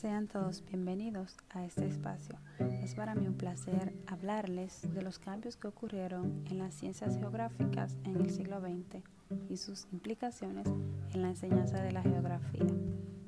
Sean 0.00 0.28
todos 0.28 0.64
bienvenidos 0.64 1.36
a 1.50 1.62
este 1.62 1.86
espacio. 1.86 2.38
Es 2.82 2.94
para 2.94 3.14
mí 3.14 3.26
un 3.26 3.34
placer 3.34 3.92
hablarles 4.06 4.80
de 4.94 5.02
los 5.02 5.18
cambios 5.18 5.58
que 5.58 5.68
ocurrieron 5.68 6.42
en 6.48 6.56
las 6.56 6.72
ciencias 6.72 7.18
geográficas 7.18 7.98
en 8.04 8.16
el 8.16 8.30
siglo 8.30 8.62
XX 8.62 9.04
y 9.50 9.58
sus 9.58 9.86
implicaciones 9.92 10.66
en 11.12 11.20
la 11.20 11.28
enseñanza 11.28 11.82
de 11.82 11.92
la 11.92 12.00
geografía. 12.00 12.64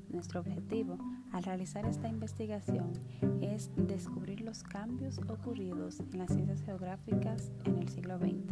Nuestro 0.09 0.39
objetivo 0.39 0.97
al 1.31 1.43
realizar 1.43 1.85
esta 1.85 2.07
investigación 2.07 2.93
es 3.39 3.69
descubrir 3.75 4.41
los 4.41 4.63
cambios 4.63 5.19
ocurridos 5.29 5.99
en 5.99 6.17
las 6.17 6.33
ciencias 6.33 6.63
geográficas 6.63 7.51
en 7.65 7.77
el 7.77 7.89
siglo 7.89 8.17
XX, 8.17 8.51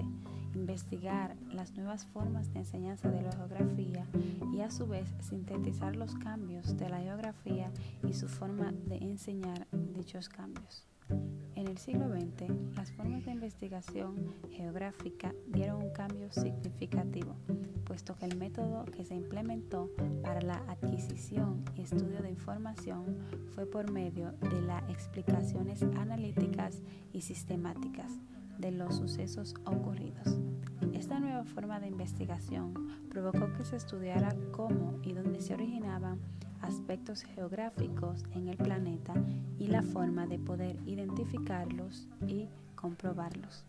investigar 0.72 1.36
las 1.52 1.74
nuevas 1.74 2.06
formas 2.06 2.54
de 2.54 2.60
enseñanza 2.60 3.10
de 3.10 3.21
la 3.21 3.32
geografía 3.34 4.07
y 4.54 4.62
a 4.62 4.71
su 4.71 4.88
vez 4.88 5.06
sintetizar 5.20 5.98
los 5.98 6.16
cambios 6.16 6.78
de 6.78 6.88
la 6.88 7.00
geografía 7.00 7.70
y 8.07 8.14
su 8.14 8.29
forma 8.29 8.71
de 8.86 8.96
enseñar 8.96 9.68
dichos 9.93 10.29
cambios. 10.29 10.88
En 11.56 11.68
el 11.68 11.78
siglo 11.78 12.07
XX, 12.07 12.50
las 12.78 12.89
formas 12.93 13.26
de 13.26 13.32
investigación 13.32 14.34
geográfica 14.50 15.34
dieron 15.48 15.84
un 15.84 15.92
cambio 15.92 16.32
significativo, 16.32 17.36
puesto 17.84 18.15
que 18.15 18.26
el 18.26 18.38
método 18.38 18.86
que 18.86 19.04
se 19.04 19.15
implementó 19.15 19.90
para 20.24 20.42
la 20.42 20.64
adquisición 20.70 21.65
y 21.76 21.82
estudio 21.82 22.21
de 22.21 22.29
información 22.29 23.18
fue 23.54 23.65
por 23.65 23.92
medio 23.92 24.32
de 24.40 24.62
las 24.62 24.90
explicaciones 24.90 25.84
analíticas 25.98 26.82
y 27.12 27.20
sistemáticas 27.20 28.14
de 28.57 28.71
los 28.71 28.96
sucesos 28.96 29.54
ocurridos. 29.65 30.40
Esta 31.01 31.19
nueva 31.19 31.43
forma 31.46 31.79
de 31.79 31.87
investigación 31.87 32.75
provocó 33.09 33.52
que 33.53 33.66
se 33.66 33.75
estudiara 33.75 34.36
cómo 34.52 35.00
y 35.02 35.14
dónde 35.14 35.42
se 35.42 35.56
originaban 35.56 36.20
aspectos 36.62 37.23
geográficos 37.23 38.23
en 38.36 38.48
el 38.48 38.58
planeta 38.58 39.16
y 39.58 39.66
la 39.66 39.81
forma 39.81 40.28
de 40.28 40.38
poder 40.38 40.78
identificarlos 40.86 42.08
y 42.28 42.50
comprobarlos. 42.76 43.66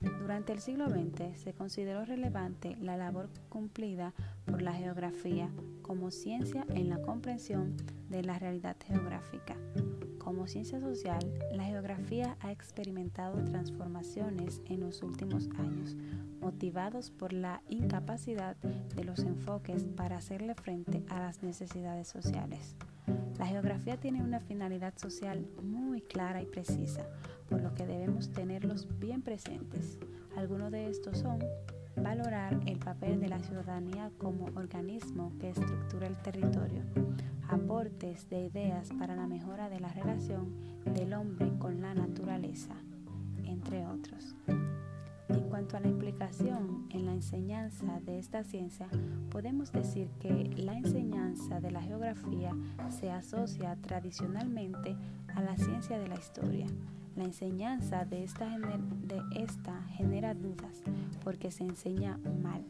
Durante 0.00 0.52
el 0.52 0.60
siglo 0.60 0.88
XX 0.88 1.38
se 1.38 1.52
consideró 1.52 2.04
relevante 2.04 2.76
la 2.80 2.96
labor 2.96 3.28
cumplida 3.48 4.14
por 4.46 4.62
la 4.62 4.72
geografía 4.72 5.50
como 5.82 6.10
ciencia 6.10 6.64
en 6.70 6.88
la 6.88 7.02
comprensión 7.02 7.76
de 8.08 8.22
la 8.22 8.38
realidad 8.38 8.76
geográfica. 8.86 9.56
Como 10.18 10.46
ciencia 10.46 10.80
social, 10.80 11.20
la 11.52 11.64
geografía 11.64 12.36
ha 12.40 12.52
experimentado 12.52 13.42
transformaciones 13.44 14.62
en 14.66 14.80
los 14.80 15.02
últimos 15.02 15.48
años, 15.58 15.96
motivados 16.40 17.10
por 17.10 17.32
la 17.32 17.62
incapacidad 17.68 18.56
de 18.56 19.04
los 19.04 19.18
enfoques 19.20 19.84
para 19.84 20.16
hacerle 20.16 20.54
frente 20.54 21.04
a 21.08 21.20
las 21.20 21.42
necesidades 21.42 22.08
sociales. 22.08 22.76
La 23.38 23.46
geografía 23.46 23.96
tiene 23.96 24.22
una 24.22 24.40
finalidad 24.40 24.94
social 24.96 25.46
muy 25.62 26.00
clara 26.02 26.42
y 26.42 26.46
precisa, 26.46 27.06
por 27.48 27.62
lo 27.62 27.74
que 27.74 27.86
debemos 27.86 28.32
tenerlos 28.32 28.86
bien 28.98 29.22
presentes. 29.22 29.98
Algunos 30.36 30.70
de 30.70 30.88
estos 30.88 31.18
son 31.18 31.38
valorar 31.96 32.60
el 32.66 32.78
papel 32.78 33.20
de 33.20 33.28
la 33.28 33.40
ciudadanía 33.40 34.10
como 34.18 34.46
organismo 34.54 35.32
que 35.38 35.50
estructura 35.50 36.06
el 36.06 36.16
territorio, 36.16 36.82
aportes 37.48 38.28
de 38.28 38.46
ideas 38.46 38.90
para 38.98 39.16
la 39.16 39.26
mejora 39.26 39.68
de 39.68 39.80
la 39.80 39.88
relación 39.88 40.54
del 40.84 41.12
hombre 41.14 41.52
con 41.58 41.80
la 41.80 41.94
naturaleza, 41.94 42.74
entre 43.44 43.86
otros. 43.86 44.34
Cuanto 45.70 45.86
a 45.86 45.88
la 45.88 45.94
implicación 45.94 46.88
en 46.90 47.06
la 47.06 47.12
enseñanza 47.12 48.00
de 48.00 48.18
esta 48.18 48.42
ciencia, 48.42 48.88
podemos 49.30 49.70
decir 49.70 50.08
que 50.18 50.50
la 50.56 50.76
enseñanza 50.76 51.60
de 51.60 51.70
la 51.70 51.80
geografía 51.80 52.56
se 52.88 53.08
asocia 53.12 53.76
tradicionalmente 53.80 54.96
a 55.32 55.42
la 55.42 55.56
ciencia 55.56 55.96
de 56.00 56.08
la 56.08 56.16
historia. 56.16 56.66
La 57.14 57.22
enseñanza 57.22 58.04
de 58.04 58.24
esta 58.24 59.82
genera 59.96 60.34
dudas 60.34 60.82
porque 61.22 61.52
se 61.52 61.62
enseña 61.62 62.18
mal. 62.42 62.64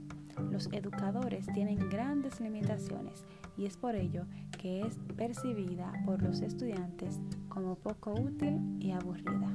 Los 0.51 0.69
educadores 0.73 1.47
tienen 1.53 1.89
grandes 1.89 2.41
limitaciones 2.41 3.25
y 3.57 3.67
es 3.67 3.77
por 3.77 3.95
ello 3.95 4.27
que 4.59 4.83
es 4.83 4.99
percibida 5.17 5.93
por 6.05 6.23
los 6.23 6.41
estudiantes 6.41 7.21
como 7.49 7.77
poco 7.77 8.13
útil 8.13 8.59
y 8.81 8.93
aburrida. 8.93 9.53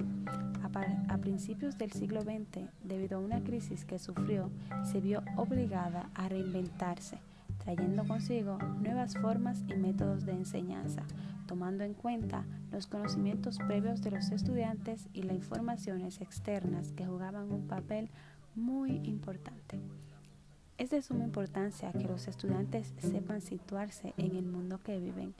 A, 1.07 1.17
principios 1.19 1.77
del 1.77 1.93
siglo 1.93 2.21
XX, 2.21 2.69
debido 2.83 3.17
a 3.17 3.21
una 3.21 3.41
crisis 3.41 3.85
que 3.85 3.97
sufrió, 3.97 4.51
se 4.83 4.99
vio 4.99 5.23
obligada 5.37 6.09
a 6.13 6.27
reinventarse, 6.27 7.17
trayendo 7.63 8.05
consigo 8.05 8.57
nuevas 8.81 9.15
formas 9.17 9.63
y 9.69 9.75
métodos 9.75 10.25
de 10.25 10.33
enseñanza, 10.33 11.03
tomando 11.47 11.85
en 11.85 11.93
cuenta 11.93 12.45
los 12.71 12.87
conocimientos 12.87 13.57
previos 13.57 14.01
de 14.01 14.11
los 14.11 14.31
estudiantes 14.31 15.07
y 15.13 15.23
las 15.23 15.37
informaciones 15.37 16.19
externas 16.19 16.91
que 16.91 17.05
jugaban 17.05 17.51
un 17.51 17.67
papel 17.67 18.09
muy 18.53 18.99
importante. 19.05 19.79
Es 20.77 20.89
de 20.89 21.01
suma 21.01 21.23
importancia 21.23 21.93
que 21.93 22.03
los 22.03 22.27
estudiantes 22.27 22.93
sepan 22.99 23.41
situarse 23.41 24.13
en 24.17 24.35
el 24.35 24.45
mundo 24.45 24.81
que 24.83 24.99
viven 24.99 25.33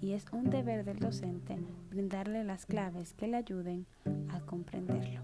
y 0.00 0.12
es 0.12 0.24
un 0.32 0.50
deber 0.50 0.84
del 0.84 0.98
docente 0.98 1.56
brindarle 1.88 2.42
las 2.42 2.66
claves 2.66 3.14
que 3.14 3.28
le 3.28 3.36
ayuden 3.36 3.86
a 4.28 4.40
comprenderlo. 4.40 5.20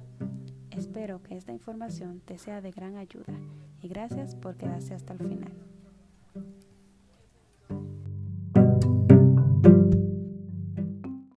Espero 0.70 1.20
que 1.24 1.36
esta 1.36 1.52
información 1.52 2.20
te 2.24 2.38
sea 2.38 2.60
de 2.60 2.70
gran 2.70 2.96
ayuda 2.96 3.34
y 3.82 3.88
gracias 3.88 4.36
por 4.36 4.54
quedarse 4.56 4.94
hasta 4.94 5.14
el 5.14 5.18
final. 5.18 5.67